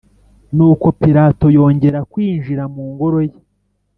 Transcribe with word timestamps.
Nuko 0.55 0.87
Pilato 1.01 1.45
yongera 1.55 1.99
kwinjira 2.11 2.63
mu 2.73 2.83
ngoro 2.91 3.17
ye 3.29 3.37